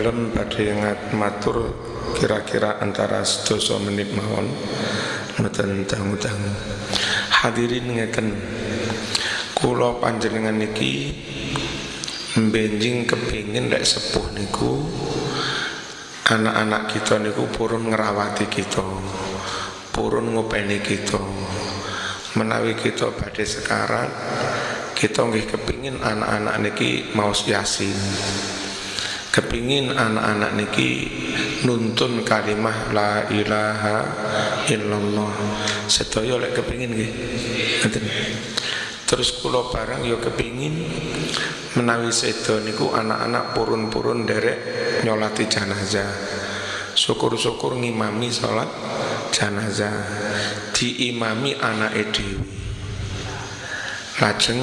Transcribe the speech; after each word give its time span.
Dalam 0.00 0.32
pada 0.32 0.64
ingat 0.64 1.12
matur 1.12 1.76
kira-kira 2.16 2.80
antara 2.80 3.20
sedoso 3.20 3.76
menit 3.84 4.08
mawon 4.16 4.48
Meten 5.44 5.84
tangu-tangu 5.84 6.56
Hadirin 7.28 7.84
ngeten 7.84 8.32
Kulo 9.52 10.00
panjenengan 10.00 10.56
niki 10.56 11.12
Benjing 12.32 13.04
kepingin 13.04 13.68
lek 13.68 13.84
sepuh 13.84 14.24
niku 14.32 14.88
Anak-anak 16.32 16.96
kita 16.96 17.20
niku 17.20 17.44
purun 17.52 17.92
ngerawati 17.92 18.48
kita 18.48 18.80
Purun 19.92 20.32
ngopeni 20.32 20.80
kita. 20.80 21.20
Menawi 22.40 22.72
kita 22.72 23.12
pada 23.12 23.44
sekarang 23.44 24.08
Kita 24.96 25.28
nggih 25.28 25.44
kepingin 25.44 26.00
anak-anak 26.00 26.56
niki 26.56 27.12
mau 27.12 27.36
yasin 27.36 28.59
kepingin 29.30 29.94
anak-anak 29.94 30.58
niki 30.58 31.06
nuntun 31.62 32.26
kalimah 32.26 32.90
la 32.90 33.30
ilaha 33.30 33.98
illallah. 34.66 35.32
Sedaya 35.86 36.34
lek 36.38 36.58
kepingin 36.58 36.90
ngoten 36.94 38.04
terus 39.06 39.42
kula 39.42 39.66
barang 39.70 40.06
yo 40.06 40.22
kepingin 40.22 40.86
menawi 41.74 42.14
sedo 42.14 42.62
niku 42.62 42.94
anak-anak 42.94 43.54
purun-purun 43.54 44.26
derek 44.26 44.58
nyolati 45.06 45.46
jenazah. 45.46 46.10
Syukur-syukur 46.94 47.78
ngimami 47.78 48.28
salat 48.34 48.66
jenazah. 49.30 49.94
Diimami 50.74 51.54
anak 51.54 51.94
dhewe. 52.10 52.42
Lajeng 54.20 54.60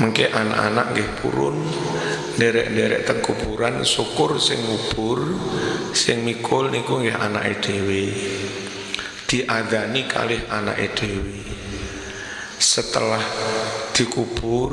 mengke 0.00 0.32
anak-anak 0.32 0.96
nggih 0.96 1.10
purun 1.20 1.60
derek-derek 2.40 3.04
teng 3.04 3.20
kuburan 3.20 3.84
syukur 3.84 4.40
sing 4.40 4.56
ngubur 4.64 5.28
sing 5.92 6.24
mikul 6.24 6.72
niku 6.72 7.04
nggih 7.04 7.20
anake 7.20 7.60
dhewe. 7.60 8.04
Diadani 9.28 10.08
kalih 10.08 10.40
anake 10.48 10.96
dhewe. 10.96 11.36
Setelah 12.56 13.20
dikubur 13.92 14.72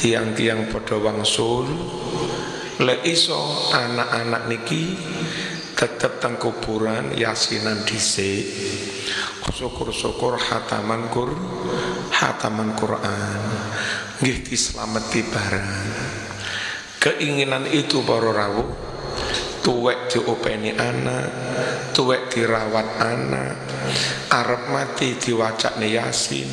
tiang-tiang 0.00 0.72
padha 0.72 0.96
wangsul 0.96 1.68
lek 2.80 3.04
iso 3.04 3.68
anak-anak 3.76 4.48
niki 4.48 4.96
tetep 5.76 6.24
teng 6.24 6.40
kuburan 6.40 7.12
yasinan 7.12 7.84
dhisik. 7.84 8.48
Syukur-syukur 9.52 10.40
hataman 10.40 11.12
kur 11.12 11.28
hataman 12.08 12.72
Quran 12.72 13.40
nggih 14.22 14.38
dislameti 14.46 15.26
barang 15.26 16.22
Keinginan 17.02 17.66
itu 17.66 17.98
para 18.06 18.30
rawuh. 18.30 18.70
Tuwek 19.62 20.06
diopeni 20.10 20.70
anak, 20.74 21.26
tuwek 21.94 22.30
dirawat 22.30 22.98
anak, 22.98 23.58
arep 24.30 24.70
mati 24.70 25.18
diwacakne 25.18 25.86
Yasin, 25.86 26.46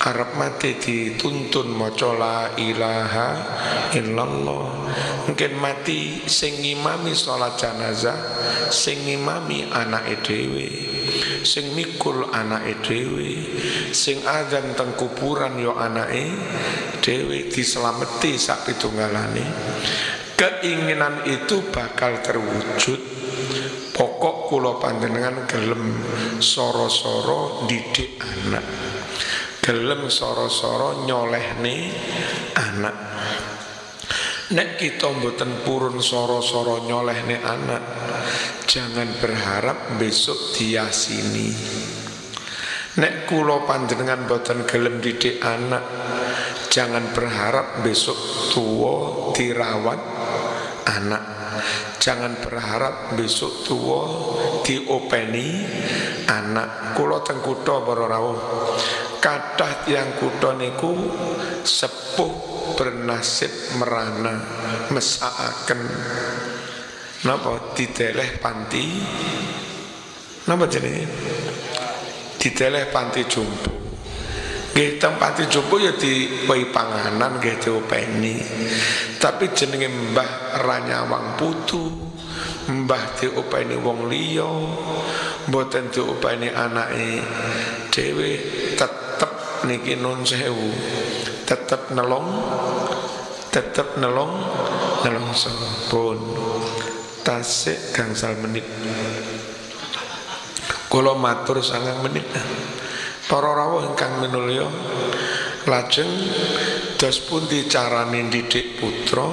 arep 0.00 0.36
mati 0.36 0.76
dituntun 0.76 1.72
maca 1.72 2.12
la 2.16 2.38
ilaha 2.56 3.28
illallah. 3.96 4.64
Mungkin 5.28 5.52
mati 5.56 6.24
sing 6.28 6.60
ngimami 6.60 7.16
salat 7.16 7.56
jenazah, 7.56 8.16
sing 8.68 9.08
ngimami 9.08 9.72
anake 9.72 10.20
dhewe, 10.24 10.68
sing 11.42 11.72
mikul 11.76 12.28
anake 12.32 12.80
dhewe, 12.84 13.32
sing 13.92 14.22
adzan 14.24 14.72
teng 14.76 14.94
kuburan 14.96 15.58
yo 15.60 15.76
anake 15.76 16.32
dewi 17.02 17.50
diselameti 17.50 18.38
sak 18.38 18.68
pitunggalane 18.68 19.44
keinginan 20.42 21.22
itu 21.22 21.70
bakal 21.70 22.18
terwujud. 22.18 23.00
Pokok 23.92 24.50
kula 24.50 24.80
panjenengan 24.82 25.46
gelem 25.46 26.00
soro-soro 26.42 27.68
didik 27.68 28.18
anak. 28.18 28.64
Gelem 29.62 30.08
soro-soro 30.10 31.06
nyolehne 31.06 31.76
anak. 32.56 32.96
Nek 34.56 34.80
kita 34.80 35.12
mboten 35.12 35.62
purun 35.62 36.00
soro-soro 36.02 36.88
nyolehne 36.88 37.36
anak 37.38 37.82
Jangan 38.72 39.20
berharap 39.20 40.00
besok 40.00 40.56
diasini. 40.56 41.52
Nek 42.96 43.28
kulo 43.28 43.68
panjenengan 43.68 44.24
mboten 44.24 44.64
gelem 44.64 44.96
didik 44.96 45.44
anak 45.44 45.84
Jangan 46.72 47.12
berharap 47.12 47.84
besok 47.84 48.16
tua 48.48 49.28
dirawat 49.36 50.00
anak. 50.88 51.24
Jangan 52.00 52.40
berharap 52.40 53.12
besok 53.12 53.60
tua 53.68 54.08
diopeni 54.64 55.68
anak. 56.32 56.96
Kulo 56.96 57.20
tengkuto 57.20 57.84
para 57.84 58.08
rawuh 58.08 58.40
Kadah 59.20 59.84
tiang 59.84 60.16
kuto 60.16 60.56
niku 60.56 60.96
sepuh 61.60 62.32
bernasib 62.72 63.52
merana 63.76 64.40
mesaaken 64.88 65.80
Napa? 67.22 67.74
Dideleh 67.78 68.42
panti. 68.42 68.86
Napa 70.50 70.66
jenenge? 70.66 71.06
Dideleh 72.42 72.90
panti 72.90 73.22
jumbo 73.30 73.82
Nggih 74.72 74.96
tempat 74.96 75.36
jumbo 75.52 75.76
ya 75.76 75.92
diwehi 75.92 76.72
panganan 76.72 77.36
nggih 77.36 77.60
diopeni. 77.60 78.40
Tapi 79.20 79.52
jenenge 79.52 79.84
Mbah 79.84 80.64
Ranyawang 80.64 81.36
Putu, 81.36 81.92
Mbah 82.72 83.20
diopeni 83.20 83.76
wong 83.76 84.08
liya, 84.08 84.48
mboten 85.44 85.92
diopeni 85.92 86.48
anake 86.48 87.20
dhewe 87.92 88.30
tetep 88.72 89.32
niki 89.68 90.00
nun 90.00 90.24
sewu. 90.24 90.72
Tetep 91.44 91.92
nelong 91.92 92.32
tetep 93.52 94.00
nelong 94.00 94.32
nelong 95.04 95.28
pun 95.92 96.16
tasik 97.22 97.94
gangsal 97.96 98.36
menit 98.38 98.66
kula 100.92 101.16
matur 101.16 101.64
sangang 101.64 102.04
menit 102.04 102.26
Para 103.32 103.48
rawuh 103.56 103.88
ingkang 103.88 104.20
minulya 104.20 104.68
lajeng 105.64 106.10
dos 107.00 107.16
pun 107.24 107.48
dicarani 107.48 108.28
didik 108.28 108.76
putra 108.76 109.24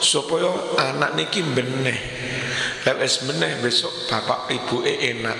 supaya 0.00 0.48
anak 0.80 1.20
niki 1.20 1.44
beneh. 1.44 2.00
Lek 2.88 2.96
wis 2.96 3.20
beneh 3.28 3.60
besok 3.60 3.92
bapak 4.08 4.48
ibu 4.48 4.86
e 4.88 5.12
enak. 5.12 5.36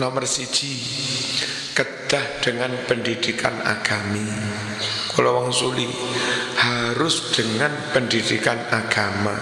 Nomor 0.00 0.24
siji 0.24 0.72
kedah 1.76 2.40
dengan 2.40 2.72
pendidikan 2.88 3.60
agami. 3.60 4.24
Kalau 5.12 5.36
wong 5.36 5.52
suli 5.52 5.84
harus 6.60 7.32
dengan 7.32 7.72
pendidikan 7.96 8.60
agama. 8.68 9.32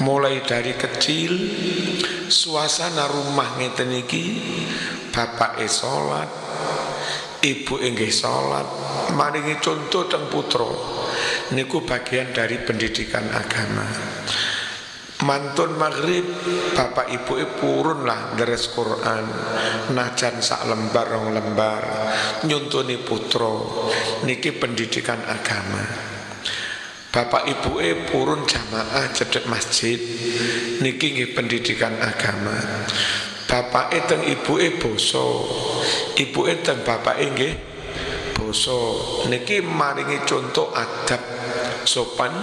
Mulai 0.00 0.40
dari 0.42 0.72
kecil 0.74 1.32
suasana 2.26 3.06
rumah 3.06 3.60
ngeten 3.60 3.92
iki 3.92 4.40
bapak 5.12 5.60
e 5.60 5.68
salat, 5.68 6.26
ibu 7.44 7.78
inggih 7.78 8.10
salat, 8.10 8.66
maringi 9.12 9.60
contoh 9.60 10.08
teng 10.08 10.26
putra. 10.32 10.66
Niku 11.52 11.84
bagian 11.84 12.32
dari 12.32 12.56
pendidikan 12.64 13.28
agama. 13.30 13.86
Mantun 15.24 15.78
maghrib 15.80 16.26
Bapak 16.74 17.08
ibu 17.08 17.38
e 17.40 17.46
purun 17.48 18.04
lah 18.04 18.36
Deres 18.36 18.68
Quran 18.74 19.24
Najan 19.94 20.42
sak 20.42 20.68
lembar 20.68 21.06
rong 21.06 21.32
lembar 21.32 21.80
Nyuntuni 22.44 23.00
putro 23.00 23.88
Niki 24.26 24.52
pendidikan 24.52 25.22
agama 25.24 26.13
Bapak 27.14 27.46
ibu 27.46 27.78
e 27.78 27.94
purun 28.10 28.42
jamaah 28.42 29.06
cedek 29.14 29.46
masjid 29.46 29.94
Niki 30.82 31.14
ngi 31.14 31.30
pendidikan 31.30 31.94
agama. 32.02 32.58
Bapak 33.46 33.94
itu 33.94 34.18
ibu 34.34 34.58
e 34.58 34.74
boso 34.74 35.46
ibu 36.18 36.50
itu 36.50 36.74
bapak 36.82 37.22
nggih 37.22 37.54
boso 38.34 38.98
niki 39.30 39.62
maringi 39.62 40.26
contoh 40.26 40.74
adab 40.74 41.22
sopan 41.86 42.34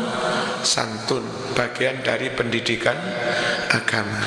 santun 0.64 1.28
bagian 1.52 2.00
dari 2.00 2.32
pendidikan 2.32 2.96
agama. 3.76 4.24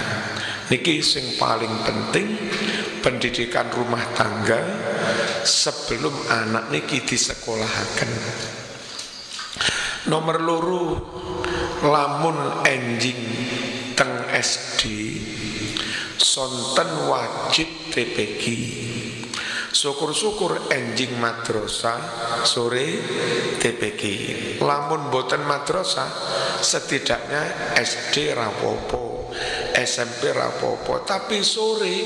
Niki 0.69 1.01
sing 1.01 1.41
paling 1.41 1.73
penting 1.89 2.37
pendidikan 3.01 3.73
rumah 3.73 4.05
tangga 4.13 4.61
sebelum 5.41 6.13
anak 6.29 6.69
niki 6.69 7.01
disekolahaken 7.01 8.13
nomor 10.05 10.37
loro 10.45 10.85
lamun 11.81 12.37
enjing 12.69 13.17
teng 13.97 14.29
SD 14.29 14.83
sonten 16.21 17.09
wajib 17.09 17.69
TPG 17.89 18.45
syukur-syukur 19.73 20.69
enjing 20.69 21.17
madrasah 21.17 22.01
sore 22.45 23.01
TPG 23.57 24.03
lamun 24.61 25.09
boten 25.09 25.41
madrasah 25.49 26.09
setidaknya 26.61 27.73
SD 27.81 28.37
rapopo 28.37 29.33
SMP 29.73 30.37
rapopo 30.37 31.01
tapi 31.01 31.41
sore 31.41 31.97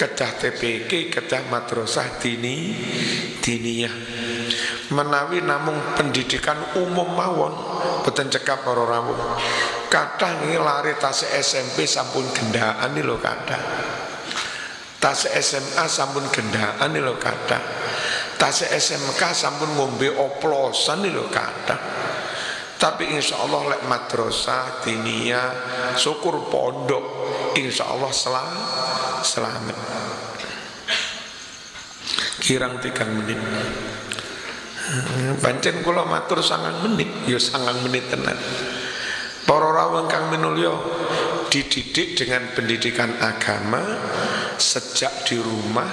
kedah 0.00 0.32
TPG 0.32 1.12
kedah 1.12 1.44
madrasah 1.52 2.16
dini 2.16 2.72
diniyah 3.44 4.17
menawi 4.94 5.44
namung 5.44 5.76
pendidikan 5.96 6.56
umum 6.80 7.08
mawon 7.12 7.54
boten 8.04 8.32
cekap 8.32 8.64
para 8.64 8.84
rawuh 8.84 9.16
kadang 9.92 10.48
lari 10.60 10.96
tas 10.96 11.24
SMP 11.28 11.84
sampun 11.84 12.24
gendaan 12.32 12.96
lo 13.04 13.20
kadang 13.20 13.64
Tas 14.98 15.30
SMA 15.30 15.86
sampun 15.86 16.26
gendaan 16.26 16.90
lo 16.98 17.14
kata. 17.22 17.58
Tas 18.34 18.66
SMK 18.66 19.22
sampun 19.30 19.78
ngombe 19.78 20.10
oplosan 20.10 21.06
lo 21.06 21.30
kata. 21.30 21.78
Tapi 22.78 23.10
insya 23.10 23.42
Allah 23.42 23.74
lek 23.74 23.82
madrasah, 23.90 24.82
tinia, 24.86 25.50
syukur 25.98 26.46
pondok, 26.46 27.02
insya 27.58 27.90
Allah 27.90 28.10
selam, 28.14 28.50
selamat. 29.22 29.78
Kirang 32.38 32.78
tiga 32.78 33.02
menit. 33.02 33.38
Pancen 35.44 35.84
kula 35.84 36.08
matur 36.08 36.40
sangang 36.40 36.80
menit, 36.80 37.12
ya 37.28 37.36
sangang 37.36 37.84
menit 37.84 38.08
tenan. 38.08 38.36
Para 39.44 39.68
rawang 39.68 40.08
kang 40.08 40.32
minulya 40.32 40.72
dididik 41.48 42.16
dengan 42.16 42.52
pendidikan 42.52 43.16
agama 43.20 43.80
sejak 44.60 45.24
di 45.24 45.40
rumah 45.40 45.88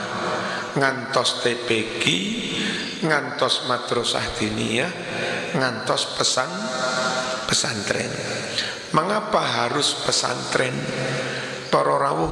ngantos 0.76 1.40
TPG 1.44 2.04
ngantos 3.08 3.64
madrasah 3.68 4.26
diniyah 4.36 4.92
ngantos 5.56 6.20
pesan 6.20 6.52
pesantren. 7.48 8.12
Mengapa 8.92 9.40
harus 9.64 10.04
pesantren? 10.04 10.76
Para 11.72 11.96
rawuh 12.00 12.32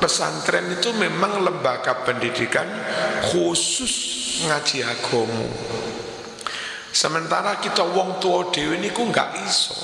pesantren 0.00 0.68
itu 0.72 0.92
memang 0.96 1.44
lembaga 1.44 2.04
pendidikan 2.04 2.68
khusus 3.32 4.27
ngaji 4.46 4.78
agama 4.86 5.46
sementara 6.94 7.58
kita 7.58 7.82
wong 7.82 8.22
tua 8.22 8.50
dewi 8.54 8.78
ini 8.78 8.90
ku 8.90 9.06
nggak 9.06 9.30
iso. 9.46 9.74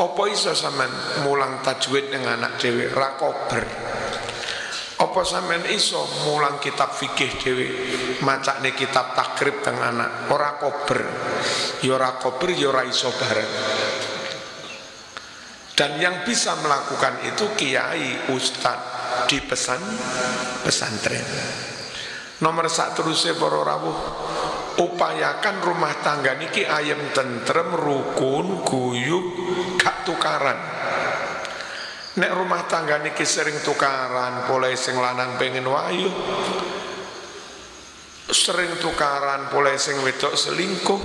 Apa 0.00 0.32
iso 0.32 0.56
sampean 0.56 0.88
mulang 1.26 1.60
tajwid 1.60 2.08
dengan 2.08 2.40
anak 2.40 2.56
dewi 2.56 2.88
rakober 2.88 3.64
apa 5.00 5.20
iso 5.72 6.04
mulang 6.28 6.60
kitab 6.60 6.92
fikih 6.92 7.40
dewi 7.40 7.68
macakne 8.20 8.76
kitab 8.76 9.16
takrib 9.16 9.64
dengan 9.64 9.96
anak? 9.96 10.28
Ora 10.28 10.60
kober. 10.60 11.00
Ya 11.80 11.96
ora 11.96 12.20
kober 12.20 12.52
ya 12.52 12.68
dan 15.80 15.96
yang 15.96 16.28
bisa 16.28 16.52
melakukan 16.60 17.24
itu 17.24 17.56
kiai 17.56 18.28
ustad 18.28 18.76
di 19.24 19.40
pesan 19.40 19.80
pesantren 20.60 21.24
nomor 22.40 22.66
satu 22.68 23.04
terusnya 23.04 23.36
para 23.36 23.60
rawuh. 23.60 23.98
Upayakan 24.80 25.60
rumah 25.60 25.92
tangga 26.00 26.40
niki 26.40 26.64
ayam 26.64 27.12
tentrem 27.12 27.68
rukun 27.76 28.64
guyub 28.64 29.24
gak 29.76 30.08
tukaran. 30.08 30.56
Nek 32.16 32.32
rumah 32.32 32.64
tangga 32.64 32.96
niki 32.96 33.28
sering 33.28 33.60
tukaran 33.60 34.48
boleh 34.48 34.72
sing 34.72 34.96
lanang 34.96 35.36
pengen 35.36 35.68
wayu. 35.68 36.08
Sering 38.30 38.80
tukaran 38.80 39.52
boleh 39.52 39.76
sing 39.76 40.00
wedok 40.00 40.32
selingkuh. 40.32 41.02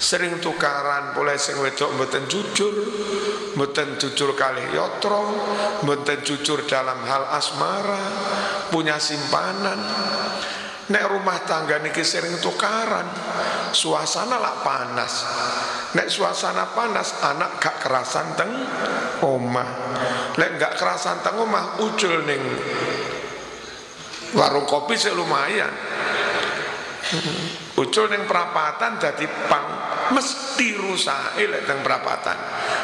Sering 0.00 0.40
tukaran 0.40 1.12
boleh 1.12 1.36
sing 1.36 1.60
wedok 1.60 1.92
mboten 1.92 2.24
jujur 2.24 2.72
mboten 3.52 3.98
jujur 3.98 4.32
kali 4.38 4.62
yotro 4.72 5.26
mboten 5.82 6.22
jujur 6.22 6.64
dalam 6.64 7.02
hal 7.04 7.28
asmara 7.34 8.00
punya 8.70 8.96
simpanan 8.96 9.80
Nek 10.90 11.06
rumah 11.06 11.38
tangga 11.46 11.78
niki 11.78 12.02
sering 12.02 12.42
tukaran, 12.42 13.06
suasana 13.70 14.42
lah 14.42 14.58
panas. 14.66 15.14
Nek 15.94 16.10
suasana 16.10 16.74
panas, 16.74 17.14
anak 17.22 17.62
gak 17.62 17.78
kerasan 17.78 18.34
teng 18.34 18.50
omah. 19.22 19.70
Nek 20.34 20.50
gak 20.58 20.74
kerasan 20.74 21.22
teng 21.22 21.38
omah, 21.38 21.78
ucul 21.86 22.26
ning 22.26 22.42
warung 24.34 24.66
kopi 24.66 24.98
sih 24.98 25.14
lumayan. 25.14 25.70
Ucul 27.78 28.10
ning 28.10 28.26
perapatan 28.26 28.98
jadi 28.98 29.26
pang 29.46 29.66
mesti 30.10 30.74
rusak 30.74 31.38
lek 31.38 31.70
teng 31.70 31.86
perapatan. 31.86 32.38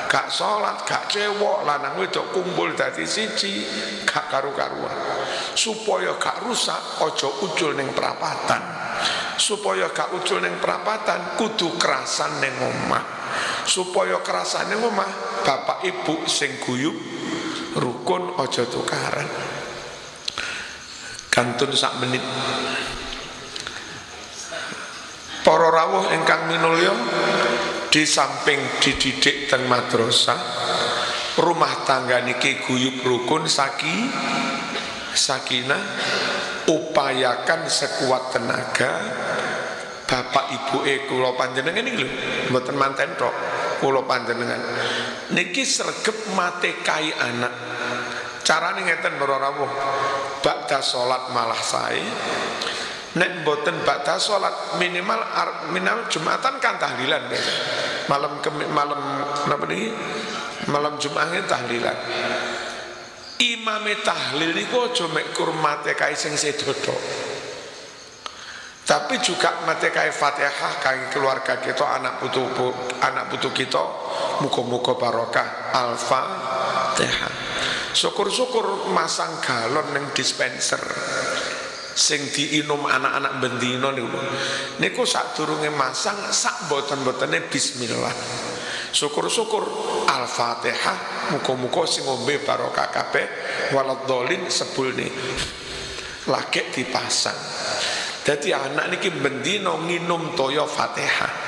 Gak 0.07 0.31
sholat, 0.31 0.87
gak 0.87 1.11
cewok, 1.11 1.67
lanang 1.67 1.99
wedok 1.99 2.31
kumpul 2.31 2.71
dadi 2.79 3.03
siji, 3.03 3.67
gak 4.07 4.31
karu-karuan 4.31 5.26
supaya 5.57 6.15
gak 6.21 6.45
rusak 6.45 7.03
ojo 7.03 7.43
ucul 7.49 7.73
neng 7.73 7.91
perapatan. 7.97 8.61
Supaya 9.41 9.89
gak 9.91 10.13
ucul 10.13 10.45
neng 10.45 10.61
perapatan 10.61 11.35
kudu 11.41 11.81
kerasan 11.81 12.39
neng 12.39 12.55
omah. 12.61 13.05
Supaya 13.65 14.21
kerasan 14.21 14.71
neng 14.71 14.85
omah 14.85 15.43
bapak 15.43 15.83
ibu 15.89 16.29
sing 16.29 16.61
guyub 16.61 16.95
rukun 17.81 18.37
ojo 18.37 18.63
tukaran. 18.69 19.27
Kantun 21.33 21.73
sak 21.73 22.01
menit. 22.05 22.23
Para 25.41 25.69
rawuh 25.71 26.11
ingkang 26.11 26.51
minulya 26.51 26.93
di 27.87 28.03
samping 28.03 28.59
dididik 28.83 29.47
teng 29.47 29.65
madrasah 29.71 30.37
rumah 31.37 31.85
tangga 31.85 32.25
niki 32.25 32.65
guyub 32.65 33.05
rukun 33.05 33.45
saki 33.47 34.11
sakinah 35.17 35.83
upayakan 36.69 37.67
sekuat 37.67 38.37
tenaga. 38.37 38.93
Bapak 40.07 40.55
ibu 40.55 40.87
e 40.87 41.03
kula 41.11 41.35
panjenengan 41.35 41.83
ini 41.83 41.99
lho 41.99 42.07
mboten 42.55 42.79
manten 42.79 43.11
tok 43.19 43.35
kula 43.83 44.07
panjenengan. 44.07 44.63
Niki 45.35 45.67
sregep 45.67 46.31
mate 46.39 46.79
kai 46.87 47.11
anak. 47.11 47.51
Carane 48.47 48.87
ngeten 48.87 49.19
para 49.19 49.43
rawuh 49.43 49.67
bakda 50.47 50.79
salat 50.79 51.35
malah 51.35 51.59
sae. 51.59 51.99
Nek 53.19 53.43
mboten 53.43 53.83
bakda 53.83 54.23
salat 54.23 54.79
minimal 54.79 55.27
minimal 55.75 56.07
jumatan 56.07 56.55
kan 56.63 56.79
tahlilan 56.79 57.27
malam 58.07 58.39
malam 58.71 59.01
napa 59.51 59.67
niki? 59.67 59.91
Malam 60.67 60.99
jumatnya 60.99 61.47
tahlilan 61.47 61.95
imame 63.41 64.01
tahlil 64.01 64.53
niku 64.57 64.89
aja 64.89 65.07
mek 65.13 65.37
kurmate 65.37 65.93
kae 65.93 66.17
sing 66.17 66.37
sedodo 66.37 66.97
tapi 68.87 69.19
juga 69.19 69.67
mate 69.67 69.91
kae 69.91 70.15
Fatihah 70.15 70.79
kangge 70.79 71.11
keluarga 71.11 71.59
kita 71.59 71.99
anak 71.99 72.23
putu 72.23 72.39
anak 73.03 73.27
putu 73.27 73.51
kita 73.51 73.83
muga-muga 74.39 74.95
barokah 74.95 75.75
Al-Fatihah. 75.75 77.35
Syukur-syukur 77.91 78.95
masang 78.95 79.43
galon 79.43 79.91
ning 79.91 80.07
dispenser. 80.15 80.79
Sing 81.99 82.31
diinum 82.31 82.87
anak-anak 82.87 83.43
bendino 83.43 83.91
niku. 83.91 84.23
Niku 84.79 85.03
sadurunge 85.03 85.75
masang 85.75 86.31
sak 86.31 86.71
boten-botene 86.71 87.43
bismillah 87.51 88.15
syukur-syukur. 88.93 89.65
Al-Fatihah 90.07 91.31
muka-muka 91.35 91.87
sing 91.87 92.07
ngombe 92.07 92.43
barokah 92.43 92.89
kabeh 92.91 93.27
waladhdallin 93.75 94.47
sebulne 94.51 95.09
lagi 96.27 96.63
dipasang. 96.75 97.39
Jadi 98.27 98.51
anak 98.51 98.91
niki 98.91 99.15
bendino 99.15 99.79
nginum 99.87 100.35
toyo 100.35 100.67
Fatihah. 100.67 101.47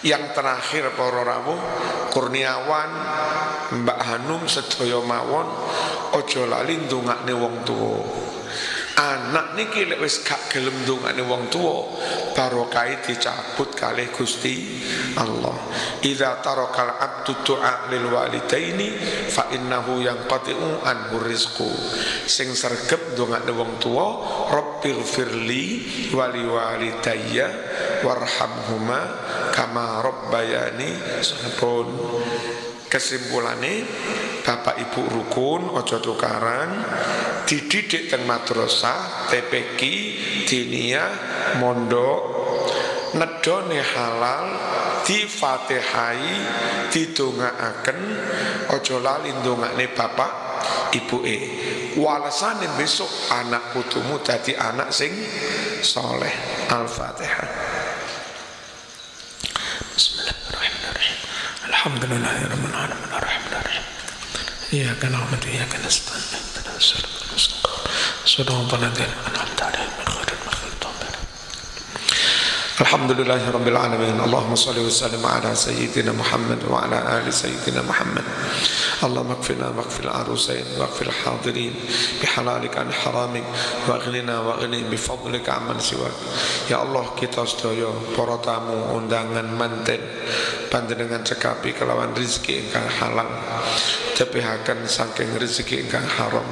Yang 0.00 0.32
terakhir 0.32 0.96
para 0.96 1.44
kurniawan 2.08 2.90
Mbak 3.84 4.00
Hanum 4.00 4.48
sedaya 4.48 4.96
mawon 5.04 5.44
ojo 6.16 6.48
lali 6.48 6.88
ndongakne 6.88 7.36
wong 7.36 7.54
tuwa 7.68 8.00
anak 8.98 9.54
niki 9.54 9.86
lek 9.86 10.00
wis 10.02 10.22
gak 10.26 10.50
gelem 10.50 10.74
dongane 10.82 11.22
wong 11.22 11.46
tuwa 11.52 11.86
barokah 12.34 13.02
dicabut 13.04 13.70
kalih 13.76 14.10
Gusti 14.10 14.82
Allah. 15.18 15.56
Idza 16.00 16.40
tarakal 16.40 16.96
abdu 16.96 17.32
du'a 17.44 17.90
lil 17.92 18.08
walidaini 18.08 18.88
fa 19.30 19.52
innahu 19.52 20.00
yanqati'u 20.02 20.82
anhu 20.82 21.22
rizqu. 21.22 21.68
Sing 22.26 22.52
sregep 22.56 23.14
dongane 23.14 23.52
wong 23.52 23.78
tuwa 23.78 24.06
rabbil 24.50 25.04
firli 25.04 25.64
wali 26.14 26.42
walidayya 26.46 27.48
warhamhuma 28.02 29.00
kama 29.52 30.00
rabbayani 30.00 30.96
sabun 31.20 31.88
kesimpulannya 32.90 33.86
bapak 34.42 34.82
ibu 34.82 35.06
rukun 35.06 35.70
ojo 35.78 36.02
tukaran 36.02 36.82
dididik 37.50 38.06
teng 38.06 38.30
madrasah 38.30 39.26
TPQ 39.26 39.80
diniyah 40.46 41.10
mondok 41.58 42.22
nedone 43.18 43.82
halal 43.82 44.54
difatihai 45.02 46.30
didongaaken 46.94 47.98
aja 48.70 48.96
lali 49.02 49.34
ndongakne 49.42 49.90
bapak 49.90 50.30
ibuke. 50.94 51.38
Walasane 51.98 52.70
besok 52.78 53.10
anak 53.34 53.74
putumu 53.74 54.22
dadi 54.22 54.54
anak 54.54 54.94
sing 54.94 55.10
soleh. 55.82 56.30
Al-fatihah. 56.70 57.50
Bismillahirrahmanirrahim. 59.98 61.18
Arrahmanirrahim 61.66 63.42
Iyyaka 64.70 65.10
na'budu 65.10 65.50
wa 65.50 65.54
iyyaka 65.58 65.82
nasta'in 65.82 67.19
Shiratal 68.30 68.62
ladzina 68.78 69.10
an'amta 69.26 69.64
'alaihim 69.66 69.90
ghairil 70.06 70.42
maghdubi 70.46 70.86
'alaihim 70.86 71.18
Alhamdulillah 72.78 73.42
Rabbil 73.42 73.74
Alamin 73.74 74.22
Allahumma 74.22 74.54
salli 74.54 74.86
wa 74.86 74.92
sallim 74.98 75.18
ala 75.26 75.50
Sayyidina 75.50 76.14
Muhammad 76.14 76.62
wa 76.62 76.86
ala 76.86 77.18
ali 77.18 77.34
Sayyidina 77.34 77.82
Muhammad 77.82 78.22
اللهم 79.39 79.39
اكفنا 79.39 79.67
واغفر 79.79 80.03
العروسين 80.03 80.65
واغفر 80.77 81.05
الحاضرين 81.05 81.73
بحلالك 82.21 82.77
عن 82.77 82.91
حرامك 82.93 83.43
واغننا 83.87 84.39
واغني 84.39 84.83
بفضلك 84.91 85.49
عمن 85.49 85.79
سواك 85.79 86.17
Ya 86.65 86.83
Allah 86.83 87.07
kita 87.15 87.47
sedaya 87.47 87.87
para 88.17 88.35
tamu 88.43 88.97
undangan 88.97 89.47
manten 89.55 90.03
panjenengan 90.67 91.23
cekapi 91.23 91.71
kelawan 91.71 92.11
rizki 92.11 92.59
ingkang 92.59 92.89
halal 92.99 93.29
tepihaken 94.19 94.83
saking 94.83 95.31
rizki 95.39 95.79
ingkang 95.79 96.03
haram 96.19 96.43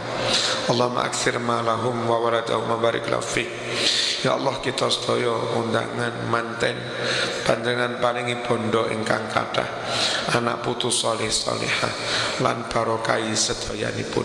Allahumma 0.71 1.03
akthir 1.11 1.35
malahum 1.43 2.07
wa 2.07 2.15
waladahum 2.23 2.71
wa 2.71 2.79
barik 2.79 3.11
lafik 3.11 3.51
Ya 4.23 4.39
Allah 4.39 4.55
kita 4.63 4.87
sedaya 4.87 5.35
undangan 5.59 6.31
manten 6.31 6.79
panjenengan 7.43 7.99
paringi 7.99 8.39
bondo 8.39 8.87
ingkang 8.87 9.27
kathah 9.27 9.67
anak 10.31 10.63
putu 10.63 10.87
soleh 10.87 11.27
solehah 11.27 11.91
lan 12.39 12.63
barokai 12.78 13.34
sedayanipun 13.34 14.22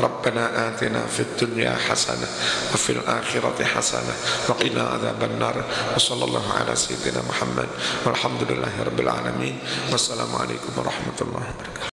Rabbana 0.00 0.72
atina 0.72 1.04
fid 1.04 1.36
dunya 1.36 1.76
hasanah 1.76 2.28
wa 2.72 2.76
fil 2.80 3.04
akhirati 3.04 3.68
hasanah 3.68 4.16
wa 4.48 4.56
qina 4.56 4.96
adzaban 4.96 5.36
nar. 5.36 5.56
Wa 5.60 6.00
sallallahu 6.00 6.48
ala 6.56 6.72
sayyidina 6.72 7.20
Muhammad. 7.20 7.68
Walhamdulillahi 8.08 8.78
rabbil 8.88 9.10
alamin. 9.12 9.56
Wassalamu 9.92 10.40
alaikum 10.40 10.72
warahmatullahi 10.72 11.44
wabarakatuh 11.52 11.91